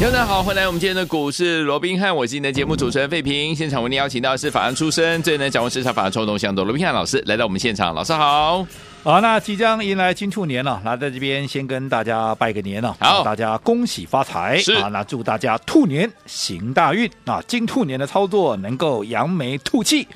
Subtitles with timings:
[0.00, 3.54] 大家好，欢迎来我们今天的股市罗宾汉，我是你的节目主持人费平。
[3.54, 8.64] 现场为您邀请到的是法案出身、最能掌握市场法案冲动向的罗宾汉老师来到我们现场，老师好。
[9.02, 20.06] 好，那即将迎来金兔年了，那在这边先跟大家拜个年了，好，大家恭喜发财，是啊，那祝大家兔年行大运啊，金兔年的操作能够扬眉吐气，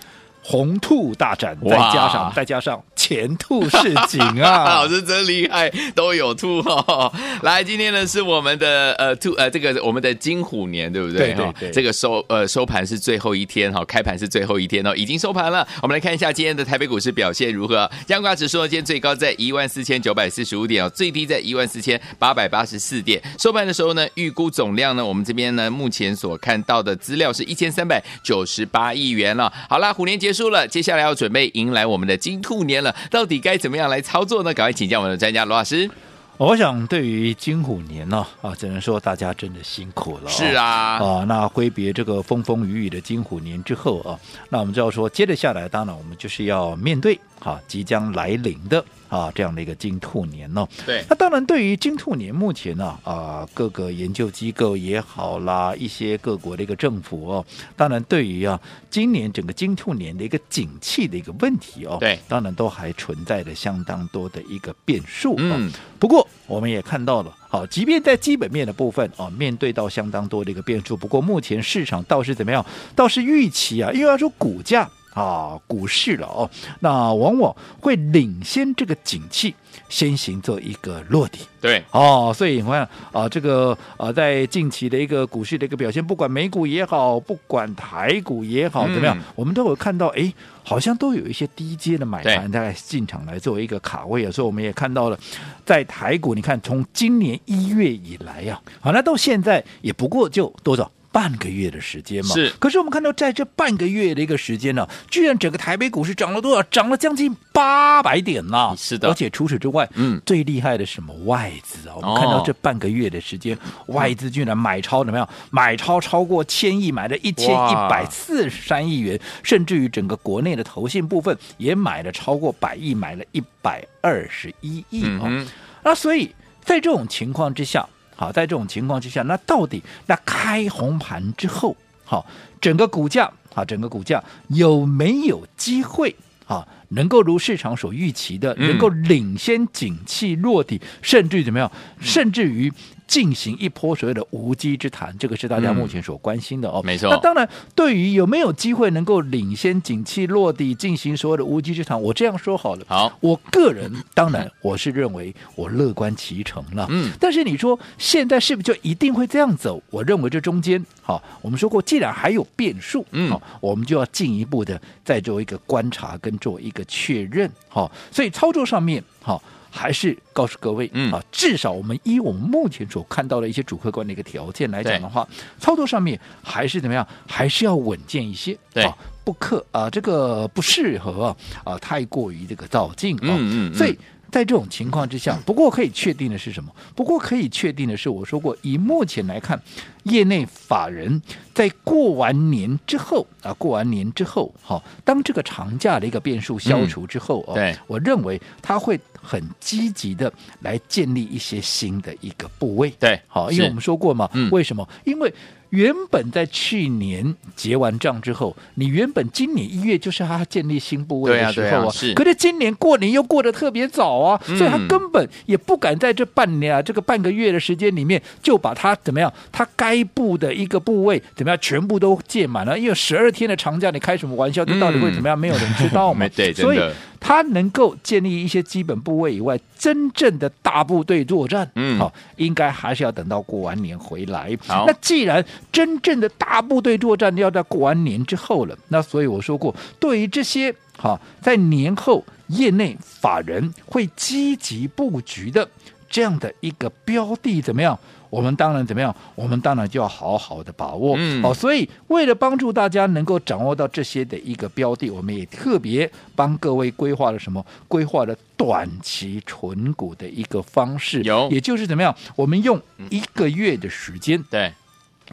[0.42, 2.83] 红兔大展，再加上再加上。
[3.02, 7.12] 前兔是景啊， 老师真厉害，都有兔哦。
[7.42, 11.34] 来，今天呢是我们的呃兔呃这个我们的金虎年，对不对？
[11.34, 11.70] 对对对。
[11.73, 15.66] 这个收呃收盘是最后一天哈，开盘是最后一天哦，已经收盘了。
[15.83, 17.91] 我们来看一下今天的台北股市表现如何？
[18.06, 23.20] 加权指数呢，今天最高在一万四千九百四十五点哦，最低在一万四千八百八十四点。
[23.37, 29.53] 收盘的时候呢，预估总量呢，我们这边呢目前所看到的资料是一千三百九十八亿元了。
[29.69, 32.92] 好啦，虎年结束了，接下来要准备迎来我们的金兔年了。
[33.11, 34.53] 到底该怎么样来操作呢？
[34.55, 35.91] 赶快请教我们的专家罗老师。
[36.39, 40.31] 我想，对于金虎年呢，啊，只能说大家真的辛苦了。
[40.31, 50.66] 是啊，啊，那挥别这个风风雨雨的金虎年之后啊，那我们就要说，接着下来，当然我们就是要面对哈即将来临的啊这样的一个金兔年呢。
[50.86, 57.44] 对，那当然，对于金兔年，目前呢啊各个研究机构也好啦，一些各国的一个政府哦，
[57.76, 65.34] 当然对于啊今年整个金兔年的一个景气的一个问题哦，对，当然都还存在着相当多的一个变数。
[65.38, 66.26] 嗯，不过。
[66.48, 72.66] 我们也看到了，好，即便在基本面的部分啊，面对到相当多的一个变数，不过目前市场倒是怎么样？
[72.94, 79.54] 倒是预期啊，因为要说股价啊，股市了哦，那往往会领先这个景气。
[79.88, 90.32] 先行做一个落地，对哦，所以你看啊，这个啊，在近期的一个股市的一个表现，不管美股也好，不管台股也好，怎么样，嗯、我们都有看到，哎，
[90.62, 95.19] 好像都有一些低阶的买盘在进场来做一个卡位啊，所以我们也看到了，
[95.66, 100.91] 在台股，你看从今年一月以来呀、啊，好，那到现在也不过就多少？
[101.12, 102.50] 半个月的时间嘛，是。
[102.59, 106.62] 可是我们看到，在这半个月的一个时间呢，居然整个台北股市涨了多少？
[106.65, 108.75] 涨了将近八百点呐！
[108.77, 109.09] 是的。
[109.09, 111.12] 而且除此之外，嗯，最厉害的是什么？
[111.27, 111.95] 外资啊！
[111.97, 115.28] 我们看到这半个月的时间，哦、外资居然买超怎么样？
[115.50, 125.25] 买超超过千亿，买了一千一百四十三亿元，甚至于整个国内的投信部分也买了超过百亿，买了一百二十一亿啊！
[125.27, 125.47] 嗯、
[125.84, 126.34] 那所以
[126.65, 127.87] 在这种情况之下。
[128.22, 132.25] 好，在这种情况之下，那到底那开红盘之后，好，
[132.60, 136.15] 整个股价啊，整个股价有没有机会
[136.47, 141.69] 啊，能够如市场所预期的，能够领先景气落地，甚至于怎么样，
[141.99, 142.72] 甚至于。
[143.06, 146.80] 进行一波所谓的无稽之谈，这个是大家目前所关心的哦。
[146.82, 147.10] 嗯、没错。
[147.10, 152.84] 那当然，对于有没有机会能够领先景气落地进行所谓的无稽之谈，我这样说好了。
[152.88, 156.86] 好，我个人当然我是认为我乐观其成了。
[156.90, 157.12] 嗯。
[157.20, 159.82] 但是你说现在是不是就一定会这样走？
[159.90, 167.50] 我认为这中间，好，我们说过，既然还有变数，嗯，好，我们就要进一步的再做一个观察跟做一个确认。
[167.69, 169.42] 好，所以操作上面，好。
[169.75, 175.27] 还是告诉各位，嗯啊，至少我们以我们目前所看到的一些主客观的一个条件来讲的话，
[175.59, 177.06] 操作上面还是怎么样？
[177.27, 178.94] 还是要稳健一些，对啊，
[179.25, 181.34] 不克啊，这个不适合
[181.65, 183.99] 啊，太过于这个造进啊，嗯嗯，嗯，所以。
[184.32, 186.75] 在这种情况之下，不过可以确定的是什么？
[186.97, 189.60] 不过可以确定的是，我说过，以目前来看，
[190.04, 191.20] 业内法人
[191.53, 204.88] 在过完年之后啊，过完年之后，好，当这个长假的一个变数消除之后，哦，对，我认为他会很积极的来建立一些新的一个部位，对，好，因为我们说过嘛，为什么？
[205.04, 205.32] 因为。
[205.72, 212.12] 原本在去年结完账之后，你原本今年一月就是他建立新部位的时候啊，是。
[212.12, 222.79] 可是今年过年又过得特别早啊，所以他根本也不敢在这半年啊，这个半个月的时间里面就把他怎么样，他该布的一个部位怎么样全部都建满了。
[222.79, 224.62] 因为十二天的长假，你开什么玩笑？
[224.67, 225.38] 这到底会怎么样？
[225.38, 226.29] 没有人知道嘛。
[226.37, 226.81] 对，所以。
[227.22, 234.56] 他能够建立一些基本部位以外，真正的大部队作战，嗯，好，应该还是要等到过完年回来。
[234.66, 245.69] 好，那既然真正的大部队作战要在过完年之后了，那所以我说过，对于这些好在年后业内法人会积极布局的
[246.10, 247.98] 这样的一个标的，怎么样？
[248.32, 249.14] 我们当然怎么样？
[249.34, 251.17] 我们当然就要好好的把握。
[251.19, 257.62] 嗯，好，所以为了帮助大家能够掌握到这些的一个标的，我们也特别帮各位规划了什么？
[257.87, 261.23] 规划了短期存股的一个方式。
[261.25, 262.17] 有，也就是怎么样？
[262.34, 262.81] 我们用
[263.11, 264.73] 一个月的时间，对。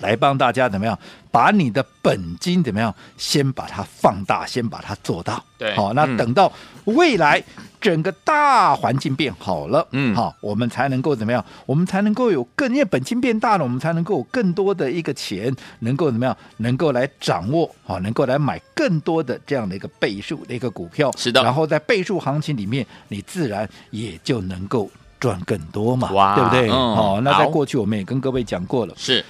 [0.02, 0.98] 来帮大家怎么样？
[1.30, 2.94] 把你的本金怎么样？
[3.18, 5.44] 先把它放大，先把它做到。
[5.58, 6.50] 对，好，那等到
[6.86, 7.44] 未来
[7.82, 11.44] 整个大环境变好了，嗯，好，我们才能够怎么样？
[11.66, 16.36] 我们才能够有更，因为本金变大了，我们才能够有更多的一个钱，能够怎么样？
[16.58, 21.12] 能够来掌握，好，能够来买更多的这样的一个倍数的一个股票。
[21.18, 21.42] 是的。
[21.44, 24.90] 然后在倍数行情里面，你自然也就能够
[25.20, 26.70] 赚更多嘛，哇，对不对？
[26.70, 29.24] 嗯，好，那在过去我们也跟各位讲过了，是。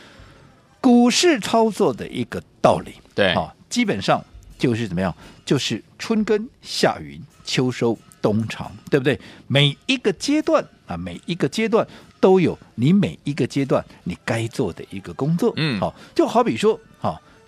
[0.82, 4.24] 股市操作的一个道理，对，啊，基本上
[4.58, 5.14] 就是怎么样？
[5.46, 9.20] 就是春耕、夏耘、秋收、冬藏，对不对？
[9.48, 11.86] 每一个阶段啊，每一个阶段
[12.20, 16.80] 都有你每一个阶段你该做的一个工作，嗯，好，就好比说，啊，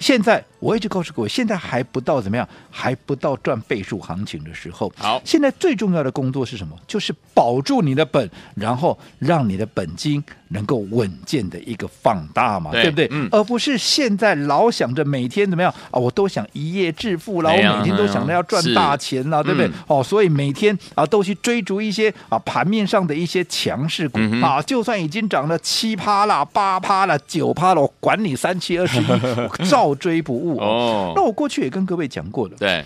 [0.01, 4.91] 现在我一直告诉各位，现在还不到怎么样，还不到赚倍数行情的时候。
[4.97, 6.75] 好，现在最重要的工作是什么？
[6.85, 10.21] 就是保住你的本，然后让你的本金。
[10.53, 13.07] 能够稳健的一个放大嘛，对，对不对？
[13.11, 19.67] 嗯，而不是现在老想着每天怎么样啊，我都想一夜致富了，我每天都想着要赚大钱了，对不对？
[19.67, 29.05] 嗯、哦，所以每天啊都去追逐一些啊盘面上的一些强势股、嗯、啊，就算已经涨了七趴了、八趴了、九趴了，我管你三七二十一，
[29.87, 31.13] 我照追不误哦。
[31.15, 32.83] 那我过去也跟各位讲过了，对，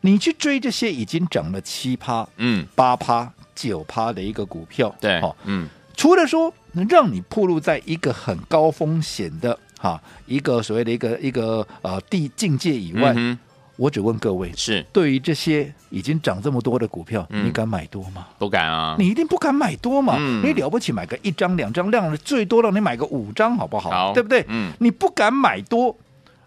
[0.00, 5.68] 你去追这些已经涨了七趴、嗯八趴、九趴的一个股票，对，哦、嗯。
[5.94, 13.38] 除了说能让你暴露在一个很高风险的哈一个所谓的一个一个呃地境界以外，嗯、
[13.76, 18.26] 我只问各位：是对于这些已经涨这么多的股票，嗯、你敢买多吗？
[18.38, 18.96] 不敢啊！
[18.98, 20.16] 你一定不敢买多嘛！
[20.18, 23.90] 嗯、你了不起买个一张两张，量最多让你买个五张，好不好？
[23.90, 24.44] 好，对不对？
[24.48, 25.94] 嗯，你不敢买多，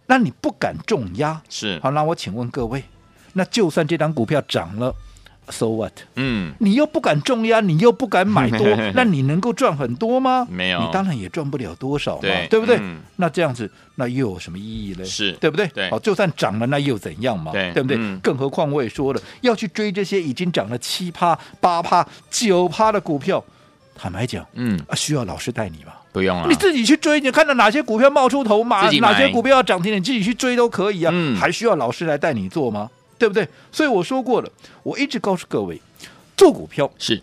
[0.07, 1.91] 那你不敢重压，是好。
[1.91, 2.83] 那我请问各位，
[3.33, 4.93] 那就算这张股票涨了。
[5.47, 5.93] So what？
[6.15, 8.65] 嗯，你又不敢重压，你又不敢买多，
[8.95, 10.47] 那你能够赚很多吗？
[10.49, 12.77] 没有，你当然也赚不了多少嘛，对，对不对？
[12.81, 15.05] 嗯、那这样子，那又有什么意义呢？
[15.05, 15.67] 是对不对？
[15.67, 17.51] 对，好，就算涨了，那又怎样嘛？
[17.51, 17.95] 对，对不对？
[17.99, 23.43] 嗯、更何况我也说了，要去追这些已经涨了七趴、八趴、九趴的股票，
[23.93, 25.91] 坦白讲，嗯，啊，需要老师带你吗？
[26.15, 28.89] 不用了，你自己去追，你看到哪些股票冒出头嘛？
[28.89, 32.89] 哪些股票要涨停，你自己去追都可以啊，嗯、还需要老师来带你做吗？
[33.19, 33.45] 对不对？
[33.69, 34.49] 所以我说过了，
[34.83, 35.81] 我一直告诉各位。
[36.37, 37.21] 做股票是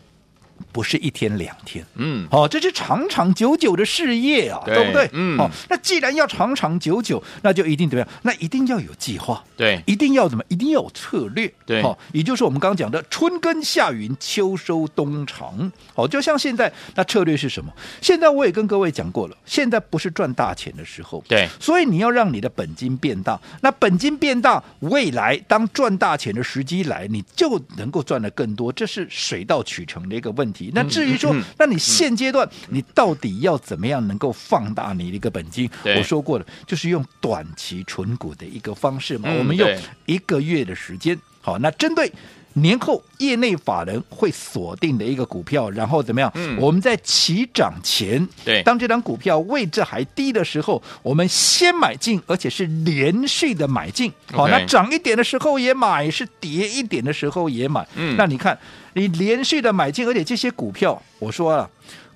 [0.72, 1.84] 不是一天两天？
[1.94, 5.10] 嗯，好、哦，这是长长久久的事业啊，对，对不对？
[5.12, 8.08] 嗯，好、哦，那既然要长长久久，那就一定怎么样？
[8.22, 10.42] 那一定要有计划，对，一定要怎么？
[10.48, 15.70] 一定要有策略，对，好、哦，也就是我们刚刚讲的春耕夏耘秋收冬藏。
[15.94, 17.70] 好、哦，就像现在，那策略是什么？
[18.00, 23.38] 现在我也跟各位讲过了，现在不是赚大钱的时候，对，所以你要让你的本金变大。
[23.60, 30.61] 那本金变大，未来当赚大钱的时机来，你就能够赚得更多，这是水到渠成的一个问题。
[30.74, 35.68] 那至于说，嗯、那你现阶段你到底要怎么样能够放大你的一个本金？
[35.96, 39.28] 我说过了，就是用短期存股的一个方式嘛。
[39.30, 39.68] 嗯、我们用
[40.06, 42.12] 一个月的时间，好，那针对
[42.54, 46.30] 年后业内法人会锁定的一个股票，然后怎么样？
[46.34, 54.12] 嗯、我们在起涨前，对，当这张股票位置还低的时候，我们先买进，而且是连续的买进。
[54.32, 57.86] 好，那涨一点的时候也买，是跌一点的时候也买。
[57.96, 58.58] 嗯，那你看。
[58.94, 61.66] 你连续的买进，而且这些股票，我说了，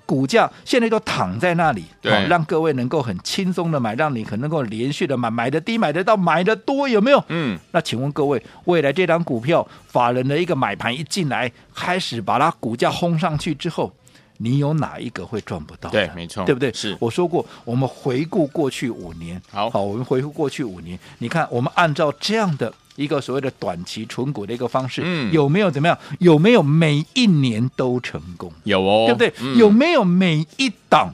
[0.07, 7.23] 股价现在都躺在那里，对，让各位能够很轻松的买，让你可能够连续的买，买的低，买得到，买的多，有没有？
[7.27, 13.93] 嗯，那请问各位，未来这张股票，法人的一个买盘一进来，开始把它股价轰上去之后，
[14.37, 15.89] 你有哪一个会赚不到？
[15.89, 16.71] 对，没错，对不对？
[16.73, 22.73] 是，我说过，我们回顾过去五年，好，好，我们回顾过去五年，你看，我们按照这样的。
[22.97, 25.95] 一个所谓的短期存股的一个方式，嗯，有没有怎么样？
[26.17, 28.51] 有没有每一年都成功？
[28.63, 29.31] 有哦，对不对？
[29.39, 31.13] 嗯、有没有每一档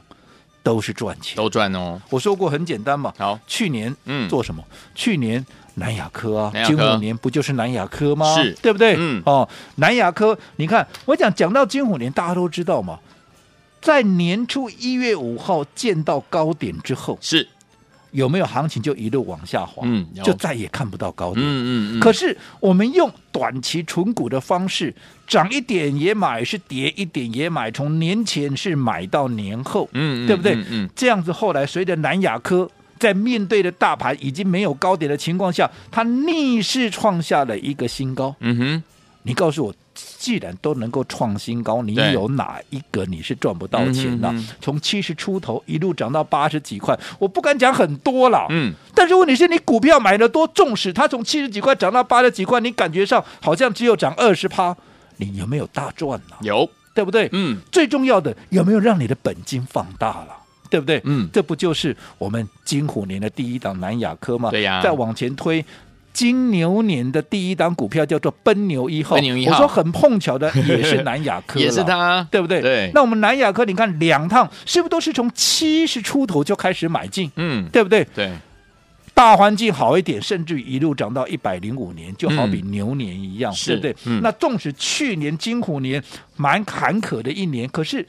[0.64, 1.36] 都是赚钱？
[1.36, 2.02] 都赚哦。
[2.10, 3.14] 我说过很简单嘛。
[3.18, 4.64] 好，去年嗯做什么？
[4.72, 8.34] 嗯、去年南亚科啊，金虎年不就是南亚科吗？
[8.34, 8.96] 是，对不对？
[8.98, 12.98] 嗯，哦，南亚科，你看我讲讲到金虎年，大家都知道嘛，
[13.84, 17.48] 在年初一月五号见到高点之后是。
[18.14, 21.44] 有没有行情就一路往下滑，嗯，就再也看不到高点。
[21.44, 22.00] 嗯嗯嗯。
[22.00, 24.94] 可是我们用短期存股的方式，
[25.26, 30.54] 涨一点也买，是跌一点也买，从年前是买到年后，嗯，对不对？
[30.54, 38.36] 嗯，嗯，这样子后来随着南亚科在面对的大盘已经没有高点的情况下，它逆势创下了一个新高。
[38.42, 38.84] 嗯哼。
[39.24, 39.74] 你告诉我，
[40.18, 44.34] 既然都能够创新高，你有哪一个你是赚不到钱的？
[44.62, 48.46] 从七十出头一路涨到八十几块，我不敢讲很多了。
[48.50, 54.76] 嗯，但是问题是你股票买的多，纵使它从七十几块涨到八十几块，你感觉上好像只有涨二十趴，
[55.18, 56.36] 你有没有大赚呢？
[56.42, 57.28] 有，对不对？
[57.32, 60.38] 嗯，最重要的有没有让你的本金放大了？
[60.70, 61.00] 对不对？
[61.04, 64.50] 嗯，这不就是我们金虎年的第一档南亚科吗？
[64.50, 65.64] 对呀，再往前推。
[66.14, 72.62] 金牛年的第一档股票叫做奔牛一号，奔牛一号，我说很碰巧的也是南亚科， 也是它，对不对？
[72.62, 72.92] 对。
[72.94, 77.32] 那我们南亚科，你看两趟是不是都是从七十出头就开始买进？
[77.36, 78.08] 嗯，对不对？
[78.16, 78.32] 对。
[79.16, 83.96] 大环境好一点，甚至一路涨到一百零五年，就好比牛年一样，嗯、对不对？
[84.06, 86.04] 嗯、那纵使去年金虎年
[86.36, 88.06] 蛮坎坷的一年，可是。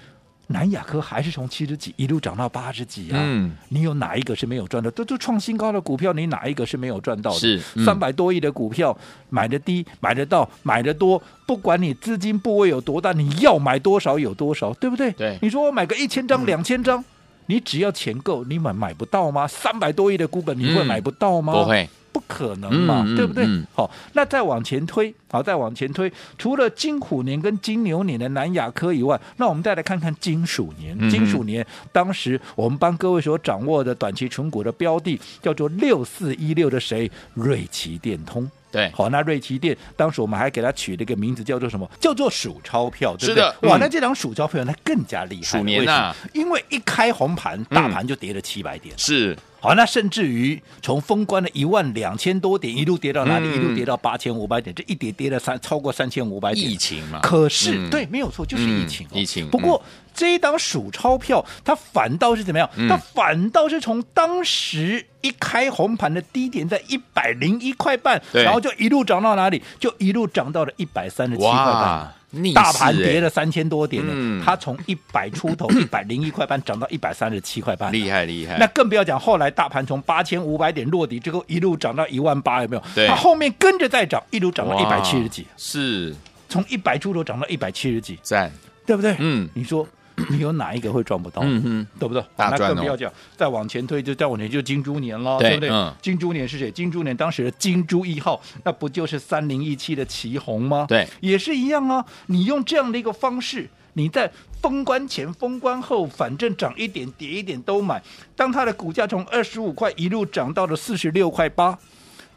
[0.48, 3.16] 南亚科还是从七十几一路涨到八十几啊！
[3.18, 4.90] 嗯，你有哪一个是没有赚的？
[4.90, 7.38] 都都创新高的股票，你哪一个是没有赚到的？
[7.38, 8.96] 是三百、嗯、多亿的股票，
[9.30, 15.10] 买的低，买得到，买得多，不管你资金部位有多大，你要买多少有多少，对不对？
[15.12, 17.02] 对，你说我买个一千张、两千张，
[17.46, 19.48] 你只要钱够，你买买不到吗？
[19.48, 21.52] 三百多亿的股本，你会买不到吗？
[21.54, 21.88] 不会。
[22.14, 23.44] 不可能嘛，嗯、对不对？
[23.44, 30.96] 嗯、好，那再往前推，好，再往前推，除了金虎年跟金牛年的南亚科以外，那我们再来看看金鼠年。
[31.00, 37.10] 嗯、金鼠年当时我们帮各位所掌握的短期存股的标的叫做六四一六的谁？
[37.34, 38.48] 瑞奇电通。
[38.74, 41.88] 对，好，那瑞奇电当时我们还给它取了一个名字叫做什么？
[42.00, 43.34] 叫做数钞票，对不对？
[43.34, 45.42] 是的，哇，那这张数钞票那更加厉害。
[45.42, 48.92] 鼠年啊，因为一开红盘，大盘就跌了七百点。
[48.96, 49.38] 嗯、是。
[49.60, 53.46] 好，那甚至于从封关的一万两千多点一路跌到哪里？
[53.48, 56.68] 嗯、一路跌到八千五百点，这一跌跌了三超过三千五百点。
[56.68, 59.22] 疫情嘛，可是、嗯、对，没有错，就是疫情、哦嗯。
[59.22, 59.48] 疫情。
[59.48, 62.68] 不过、嗯、这一档数钞票，它反倒是怎么样？
[62.76, 69.62] 嗯、它反倒是从当时一开红盘的低点在一百零一块半，然后就一路涨到哪里？
[69.78, 72.14] 就一路涨到了一百三十七块半。
[72.52, 78.56] 大盘跌了三千多点呢，嗯、它从一百出头 一百零一块半涨到一百三十七块半，厉害厉害。
[78.58, 82.82] 那更不要讲后来大盘从八千五百点落底之后，一路涨到一万八，有没有？
[83.06, 86.12] 它后面跟着再涨，一路涨到一百七十几，是
[86.48, 88.50] 从一百出头涨到一百七十几，赞，
[88.84, 89.14] 对不对？
[89.20, 89.86] 嗯，你说。
[90.30, 91.42] 你有哪一个会赚不到？
[91.42, 92.22] 嗯嗯，对不对？
[92.36, 92.74] 大赚哦。
[92.74, 95.70] 那更不要讲，再往前推，就再往前就金猪年了，对不对？
[95.70, 96.70] 嗯金猪年是谁？
[96.70, 100.86] 金猪年当时的金猪一号，那不就是三零一七的旗红吗？
[100.88, 102.04] 对，也是一样啊。
[102.26, 108.02] 你用这样的一个方式，你在封关前、封关后，反正涨一点跌一点都买。
[108.36, 111.78] 当它的股价从二十五块一路涨到了四十六块八，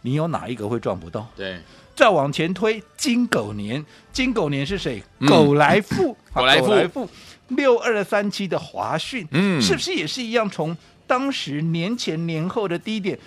[0.02, 1.28] 你有哪一个会赚不到？
[1.36, 1.60] 对。
[1.96, 5.02] 再往前推，金狗年，金狗年是谁？
[5.28, 7.10] 狗来富，狗来富。
[7.50, 10.50] 六二三七的华讯，嗯，是不是也是一样？
[10.50, 10.76] 从
[11.06, 13.18] 当时年前年后的低点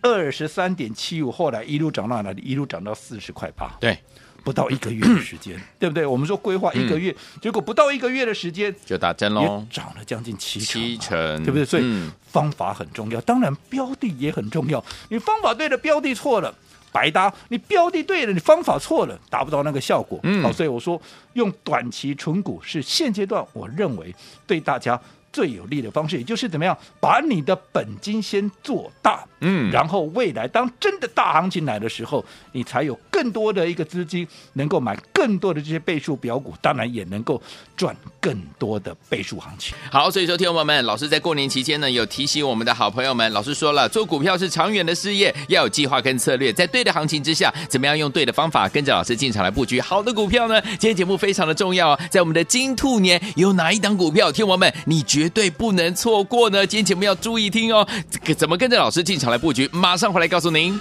[0.00, 2.42] 二十三点七五，后来一路涨到哪里？
[2.42, 3.70] 一路涨到四十块八。
[3.80, 3.96] 对，
[4.42, 6.04] 不到一个月的时间， 对不对？
[6.04, 11.64] 我们说规划一个月，嗯、结果不到一个月的时间就打针喽，涨了将近七成，七成，对不对？
[11.64, 14.84] 所以、嗯、方法很重要，当然标的也很重要。
[15.10, 16.52] 你方法对了，标的错了。
[16.92, 20.18] 白搭，你标的对了，你方法错了，达不到那个效果。
[20.22, 21.00] 嗯，好，所以我说
[21.34, 24.14] 用短期存股是现阶段我认为
[24.46, 25.00] 对大家
[25.32, 37.40] 最有利的方式，也就是怎么样把你的本金先做大，嗯，然后未来当真的大行情来的时候，你才有更多的一个资金能够买更多的这些倍数标股，当然也能够
[37.76, 39.74] 赚更多的倍数行情。
[39.90, 50.60] 好，所以说听众朋友们，老师在过年期间呢，有提醒我们的好朋友们，老师说了，做股票是长远的事业，要有计划跟策略，在对的行情之下，怎么样用对的方法跟着老师进场来布局好的股票呢？
[50.62, 56.66] 今天节目非常的重要啊，在我们的金兔年有哪一档股票，听友们你绝对不能错过呢。
[56.66, 57.86] 今天节目要注意听哦，
[58.36, 59.68] 怎么跟着老师进场来布局？
[59.72, 60.78] 马上回来告诉您。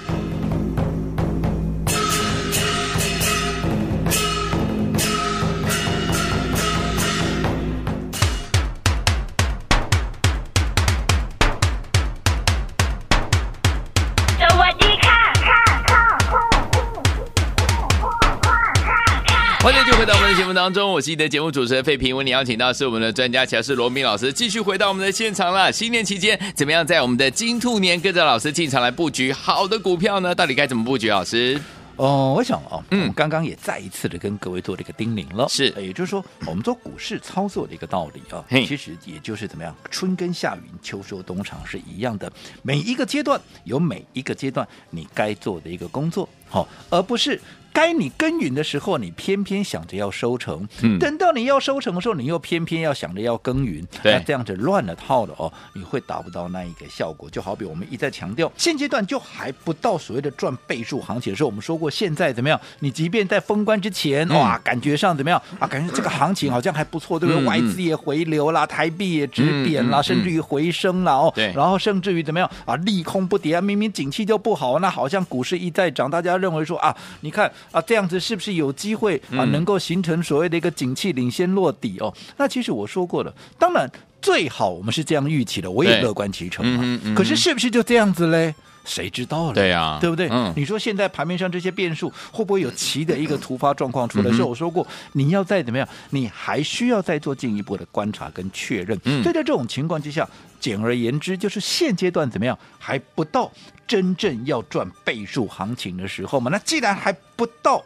[19.61, 22.15] 欢迎回到我们的节目当中，我是你的节目主持人费平。
[22.15, 25.69] 为你邀请到是我们的专家强势罗明老师，继续回到我们的现场了。
[25.69, 30.33] 新年期间，怎么样在我们的金兔年跟着老师进场来布局好的股票呢？
[30.33, 31.09] 到底该怎么布局？
[31.09, 31.59] 老师？
[31.97, 47.37] 哦，我想哦，嗯，我们刚刚也再一次的跟各位做了一个叮咛了，是，也就是说，我们做股市操作的一个道理啊，嘿其实也就是怎么样，春耕夏耘，秋收冬藏是一样的，每一个阶段有每一个阶段你该做的一个工作，好，而不是
[47.73, 53.85] 该你耕耘的时候，你偏偏想着要收成；嗯等到你要收成的时候，你又偏偏要想着要耕耘。
[54.03, 57.29] 对那这样子乱了套了哦，你会达不到那一个效果。
[57.29, 62.59] 就好比我们一再强调，现阶段就还不到所谓的赚倍数行情的时候，我们说过，现在怎么样？
[62.79, 65.67] 你即便在封关之前，嗯哇，感觉上怎么样啊？
[65.67, 67.43] 感觉这个行情好像还不错，对不对？
[67.45, 71.31] 外资也回流啦，台币也止贬啦，甚至于回升了哦。
[71.35, 72.75] 对然后甚至于怎么样啊？
[72.77, 82.13] 利空不跌啊，明明景气就不好，那好像股市一再涨，大家认为说啊，你看啊，这样子是不是有机会啊，嗯能够形成所谓的一个景气领先落底哦？
[82.37, 83.89] 那其实我说过了，当然
[84.21, 86.79] 最好我们是这样预期的，我也对乐观其成嘛。
[86.83, 88.53] 嗯哼嗯可是是不是就这样子嘞？
[88.89, 89.53] 谁知道了？
[89.53, 90.27] 对啊对不对？
[90.31, 94.29] 嗯你说现在盘面上这些变数会不会有奇的一个突发状况出来？
[94.29, 98.99] 嗯哼是我说过，你要再怎么样，你还需要再做进一步的观察跟确认。
[99.05, 100.27] 嗯所以在这种情况之下，
[100.59, 103.51] 简而言之，就是现阶段怎么样还不到
[103.87, 106.49] 真正要赚倍数行情的时候嘛。
[106.51, 107.83] 那既然还不到。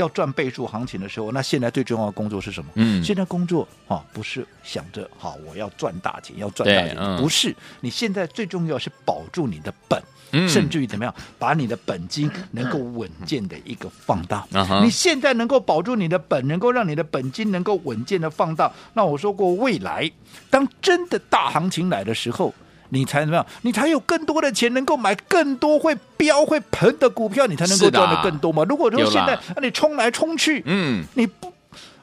[0.00, 2.72] 要赚倍数行情的时候，那现在最重要的工作是什么？
[2.74, 7.54] 嗯现在工作啊，不是想着好我要赚大钱，要赚大钱，嗯不是。
[7.80, 10.02] 你现在最重要是保住你的本，
[10.32, 14.46] 嗯甚至于怎么样，把你的本金能够稳健的一个放大。
[14.82, 18.72] 你现在能够保住你的本，能够让你的本金能够稳健的放大。
[18.94, 20.10] 那我说过，未来
[20.48, 22.54] 当真的大行情来的时候。
[22.90, 23.46] 你才怎么样？
[23.62, 28.64] 你才有更多的钱，能够买更多会飙会喷的股票，你才能够赚的更多嘛。
[28.68, 31.52] 如果说现在啊你冲来冲去，嗯，你不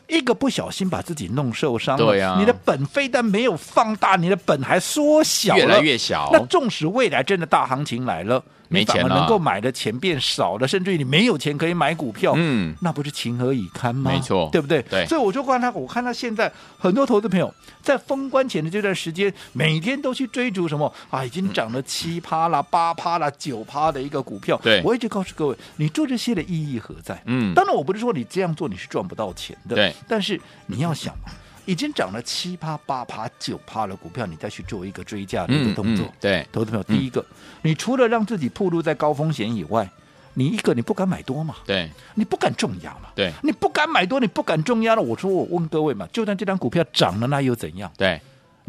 [0.08, 2.38] 一个不小心把自己弄受伤了，对啊。
[2.40, 6.30] 你的本非但没有放大，你的本还缩小了，越来越小。
[6.32, 14.12] 那纵使未来真的大行情来了，没钱了能够买的钱变少了，甚至于你没有钱可以买股票，嗯那不是情何以堪吗？
[14.12, 14.82] 没错对不对？
[14.84, 24.60] 对所以我就看他，我看他现在很多投资朋友在封关前的这段时间，每天都去追逐什么啊，已经涨了七趴啦、八趴啦、九趴的一个股票。
[24.64, 27.22] 对我一直告诉各位，你做这些的意义何在？
[27.26, 31.32] 嗯当然我不是说你这样做你是赚不到钱的，对，但是你要想嘛，
[31.68, 36.48] 已经涨了七趴、八趴、九趴的股票，你再去做一个追加的一个动作，嗯嗯对。
[36.52, 37.24] 投资朋友，第一个，
[37.62, 39.88] 你除了让自己暴露在高风险以外，
[40.34, 41.92] 你一个你不敢买多嘛，对。
[42.16, 43.34] 你不敢重压嘛，对。
[43.44, 45.02] 你不敢买多，你不敢重压了。
[45.02, 47.92] 我说我问各位嘛，就算这张股票涨了，那又怎样？
[47.98, 48.20] 对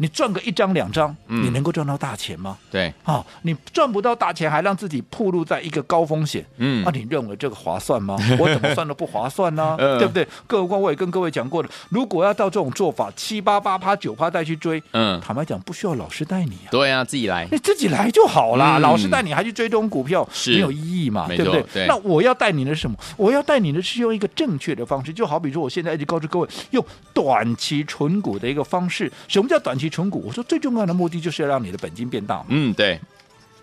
[0.01, 2.57] 你赚个一张两张，嗯你能够赚到大钱吗？
[2.71, 8.17] 对，啊，你赚不到大钱，还让自己暴露在一个高风险，嗯啊，你认为这个划算吗？
[8.39, 10.25] 我怎么算都不划算呢、嗯对不对？
[10.47, 16.71] 更何况我也跟各位讲过了，如果要到这种做法，七八八趴九趴再去追，嗯，坦白讲不需要老师带你啊。
[16.71, 21.61] 对啊，自己来，你自己来就好啦，嗯老师带你还去追这种股票，没有意义嘛，对不对？
[21.73, 22.95] 对那我要带你的是什么？
[23.17, 29.11] 我要带你的是用一个正确的方式，就好比说，我现在一直告诉各位，用短期存股的一个方式。
[29.27, 30.23] 什么叫短期存股？
[30.25, 32.45] 我说最重要的目的就是要让你的本金变大嘛。
[32.49, 32.99] 嗯，对，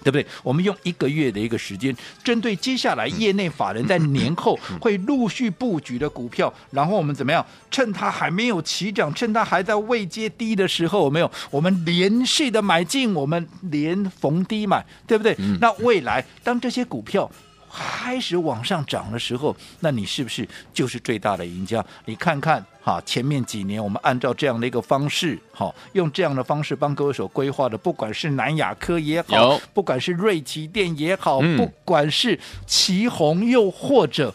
[0.03, 0.27] 对不对？
[0.43, 7.45] 我们用一个月的一个时间，针对接下来业内法人在年后会陆续布局的股票，然后我们怎么样？
[7.71, 11.31] 趁它还没有起涨，趁它还在未接低的时候，有没有？
[11.51, 15.37] 我们连续的买进，我们连逢低买，对不对？
[15.61, 17.31] 那未来当这些股票。
[17.73, 21.85] 开始往上涨的时候，那你是不是就是最大的赢家？
[22.05, 31.57] 你看看哈，前面几年我们按照这样的一个方式，哈，用这样的方式帮各位所规划的，不管是南亚科也好，不管是瑞奇电也好，嗯。
[31.57, 34.33] 不管是旗宏又或者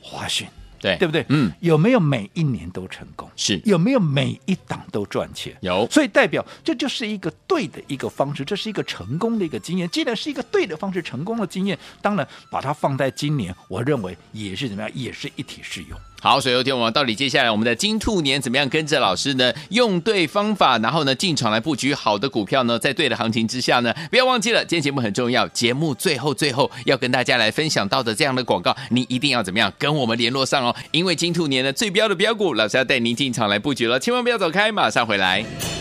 [0.00, 0.46] 华讯，
[0.82, 1.24] 对，对不对？
[1.28, 3.30] 嗯，有没有每一年都成功？
[3.36, 5.56] 是有没有每一档都赚钱？
[5.60, 9.88] 有，所以代表这就是一个对的一个方式，这是一个成功的一个经验。
[9.88, 15.96] 既然是一个对的方式，成功的经验，当然把它放在今年，我认为也是怎么样，也是一体适用。
[16.22, 19.52] 好，所以有天我们到底接下来我们的金兔年怎么样跟着老师呢？
[19.70, 22.78] 用对方法，然后呢进场来布局好的股票呢？
[22.78, 30.72] 在对的行情之下呢，不要忘记了，今天节目很重要，节目最后最后要跟大家来分享到的这样的广告，你一定要怎么样跟我们联络上哦？
[30.92, 35.71] 因为金兔年的最标的标股，老师要带您进场来布局了，千万不要走开，马上回来。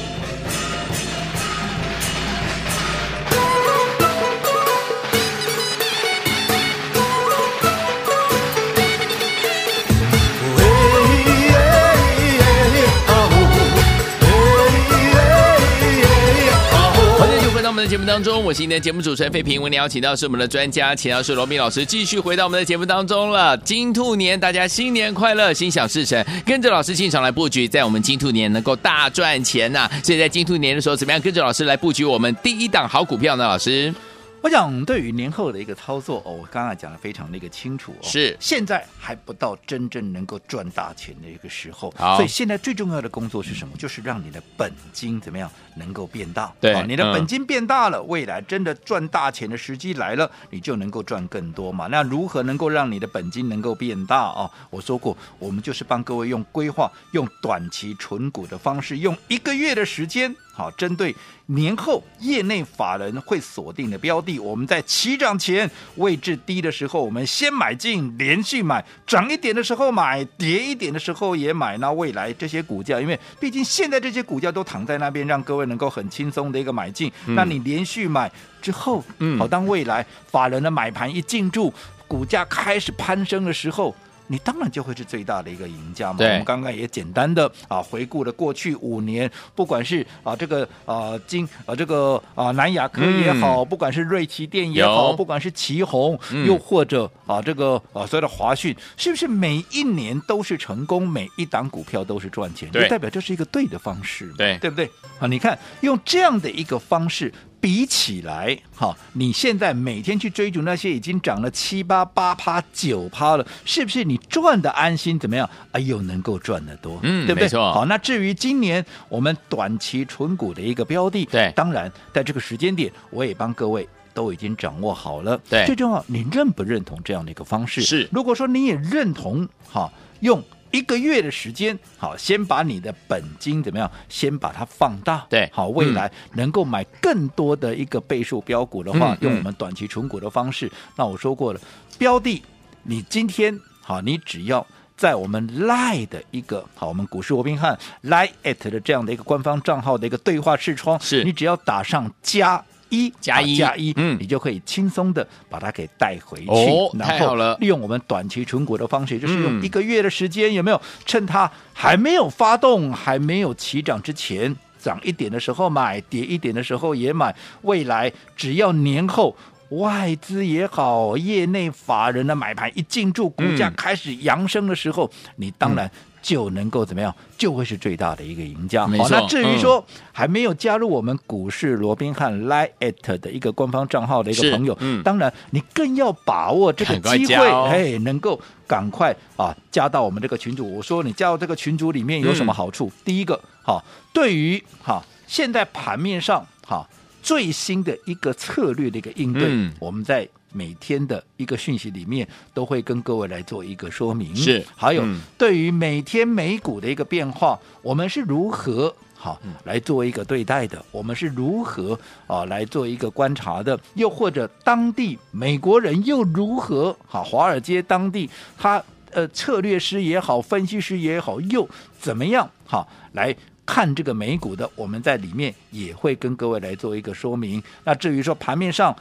[17.71, 19.61] 我们的节目当中，我是今天的节目主持人费平。
[19.61, 23.55] 为您邀请到是我们的专家，钱老师罗密老师，继续回到我们的节目当中了。
[23.59, 33.45] 金兔年，大家新年快乐，心想事成，跟着老师进场来布局，在我们金兔年能够大赚钱呐、所以在金兔年的时候，怎么样跟着老师来布局我们第一档好股票呢？
[33.45, 33.93] 老师，
[34.41, 43.77] 我想对于年后的一个操作哦，我刚才讲的非常的一个清楚哦，是现在还不到真正能够赚大钱的一个时候，好所以现在最重要的工作是什么？
[43.77, 46.51] 就是让你的本金怎么样能够变大？
[46.59, 51.85] 对好你的本金变大了，未来真的赚大钱的时机来了，你就能够赚更多嘛。
[51.85, 54.49] 那如何能够让你的本金能够变大啊？
[54.71, 60.35] 我说过，我们就是帮各位用规划、用短期存股的方式，用一个月的时间。
[60.53, 61.15] 好，针对
[61.47, 71.77] 年后业内法人会锁定的标的，我们在起涨前位置低的时候，我们先买进，连续买，涨一点的时候买，跌一点的时候也买。
[71.77, 77.11] 那未来这些股价，因为毕竟现在这些股价都躺在那边，让各位能够很轻松的一个买进。
[77.25, 78.29] 嗯、那你连续买
[78.61, 81.73] 之后，嗯，好，当未来法人的买盘一进驻，
[82.07, 83.95] 股价开始攀升的时候。
[84.31, 86.19] 你当然就会是最大的一个赢家嘛。
[86.21, 102.71] 我们刚刚也简单的啊回顾了过去五年，不管是啊这个啊金啊这个啊南亚科也好，嗯、不管是瑞奇电也好，不管是旗宏，嗯、又或者啊这个啊所谓的华讯，是不是每一年都是成功，每一档股票都是赚钱？
[102.71, 104.89] 就代表这是一个对的方式，对对不对？
[105.19, 107.33] 啊，你看用这样的一个方式。
[107.61, 115.17] 比起来，哈，你现在每天去追逐那些已经涨了七八八趴九趴了，是不是你赚的安心？
[115.19, 115.47] 怎么样？
[115.71, 117.47] 哎呦，能够赚得多，嗯，对不对？
[117.57, 125.39] 好，那至于今年我们短期纯股的一个标的，对，当然在这个时间点，我也帮各位都已经掌握好了。
[125.47, 127.81] 对，最重要，你认不认同这样的一个方式？
[127.81, 128.09] 是。
[128.11, 129.87] 如果说你也认同，哈，
[130.21, 130.43] 用。
[130.71, 133.89] 一个月的时间，好，先把你的本金怎么样？
[134.09, 140.67] 先把它放大，对，好，未来能够买更多的一个倍数标股的话，嗯、用我们短期存股的方式。
[140.67, 141.59] 嗯、那我说过了，
[141.97, 142.41] 标的，
[142.83, 152.63] 你今天好，你只要在我们 Line 的一个好，我们股市罗宾汉 Line at 的这样的一个官方账号的一个对话视窗，是你只要打上加。
[152.91, 156.47] 一加一加一，嗯，你就可以轻松的把它给带回去。
[156.47, 160.79] 哦，然后利用我们短期存股的方式，就是用一个月的时间，有没有？
[161.05, 167.33] 趁它还没有发动、还没有起涨之前，涨一点的时候买，跌一点的时候也买。
[167.61, 169.35] 未来只要年后
[169.71, 175.89] 外资也好，业内法人的买盘一进驻，股价开始扬升的时候，你当然。
[176.23, 177.11] 就能够怎么样？
[177.35, 178.85] 就会是最大的一个赢家。
[178.85, 190.75] 好，那至于说、嗯、还没有加入我们股市罗宾汉 Line@ 的一个官方账号的一个朋友，嗯，当然你更要把握这个机会，哎、哦，能够赶快啊加到我们这个群组。
[190.75, 192.85] 我说你加到这个群组里面有什么好处？
[192.85, 196.87] 嗯、第一个，好，对于哈现在盘面上哈
[197.21, 200.27] 最新的一个策略的一个应对，嗯、我们在。
[200.53, 205.01] 每天的一个讯息里面都会跟各位来做一个说明，是还有
[205.37, 210.83] 对于每天美股的一个变化，我们是如何好来做一个对待的？
[210.91, 213.79] 我们是如何啊来做一个观察的？
[213.93, 217.23] 又或者当地美国人又如何好？
[217.23, 221.65] 华尔街当地他呃策略师也好，分析师也好，又
[221.97, 223.33] 怎么样好来
[223.71, 224.69] 看这个美股的？
[224.75, 227.63] 我们在里面也会跟各位来做一个说明。
[227.85, 228.93] 那至于说盘面上。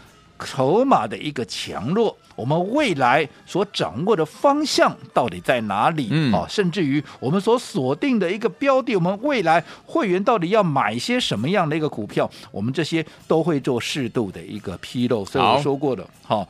[0.43, 6.09] 筹码的一个强弱，我们未来所掌握的方向到底在哪里？
[6.11, 12.31] 嗯，啊，甚至于我们所锁定的一个标的，我们未来会员到底要买些什么样的一个股票？
[12.51, 15.27] 我们这些都会做适度的一个披露。
[15.27, 16.49] 所以我说过了，好，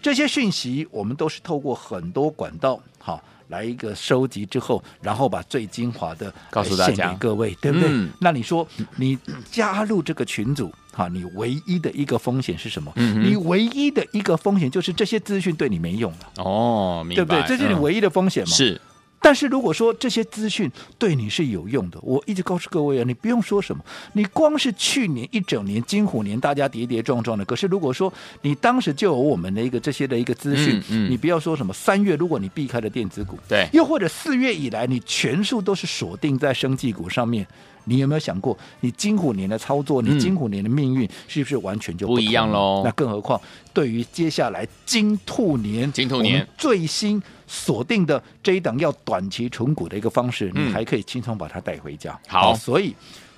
[0.00, 3.20] 这些讯息我们都是透过很多管道，好。
[3.48, 7.88] 来一个收集之后，然后把最精华的告诉大家，各位，对不对？
[7.90, 9.18] 嗯、那你说，你
[9.50, 12.92] 加入这个群组，哈，你唯一的一个风险是什么？
[12.96, 16.18] 嗯、你唯一的一个风险就是这些资讯对你没用了。
[16.44, 17.42] 哦，明白，对不对？
[17.46, 18.50] 这是你唯一的风险嘛？
[18.50, 18.80] 嗯、是。
[19.22, 23.82] 但是如果说这些资讯对你是有用的，我一直告诉各位啊，你不用说什么，
[24.14, 27.44] 你光是去年一整年金虎年，大家跌跌撞撞的。
[27.44, 37.46] 可是如果说你当时就有我们的一个这些的一个资讯，嗯嗯、你不要说什么三月，如果你避开了电子股，对，又或者四月以来你全数都是锁定在生技股上面，
[37.84, 42.82] 你有没有想过，你金虎年的操作，你金虎年的命运是不是完全就不，不一样喽？
[42.84, 43.40] 那更何况
[43.72, 47.22] 对于接下来金兔年，金兔年最新。
[47.46, 52.12] 锁定的这一档要短期存股的一个方式，你还可以轻松把它带回家。
[52.12, 52.94] 嗯、好，所以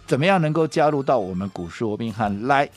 [0.07, 2.69] 怎么样能够加入到我们股市罗宾汉 Line@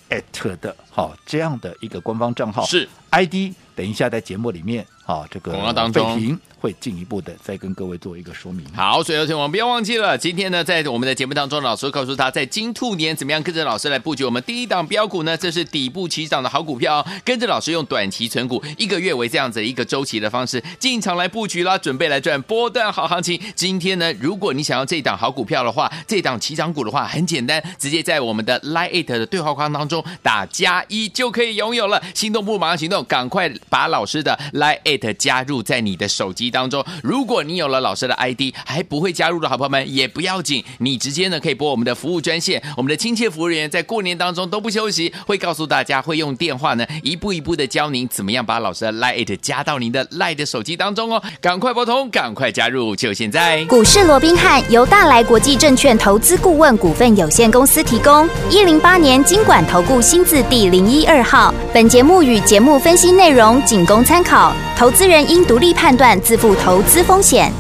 [0.62, 2.64] 的好这样的一个官方账号？
[2.66, 6.40] 是 ID，等一下在节目里面啊这个广告当中。
[6.60, 8.66] 会进一步的再跟各位做一个说明。
[8.76, 15.38] 好，所以有请我们不要忘记了，今天呢，在我们的节目当中，老师会告诉他在金兔年怎么样跟着老师来布局我们第一档标股呢？
[15.38, 23.40] 这是底部起涨的好股票，跟着老师用短期存股一个月为这样子一个周期的方式进场来布局啦，准备来赚波段好行情。
[23.54, 32.02] 今天呢，如果你想要这档好股票的话，这档起涨股的话，很简单，直接在我们的 Line It 的对话框当中打加一就可以拥有了。
[32.16, 34.80] 心动不如马上行动，赶快把老师的 Line
[35.16, 36.84] 加入在你的手机当中。
[37.04, 53.64] 如果你有了老师的 ID 还不会加入的好朋友们也不要紧，你直接呢可以拨我们的服务专线，我们的亲切服务人员在过年当中都不休息，会告诉大家，会用电话呢一步一步的教您怎么样把老师的 Line 加到您的 Line 的手机当中哦，赶快拨通，赶快加入，就现在！
[53.66, 67.52] 股市罗宾汉由大来国际证券投资顾问股份有限公司提供，一零八年金管投顾新字第零一二号，本节目与节目分析内容仅供参考，投投资人应独立判断，自负投资风险。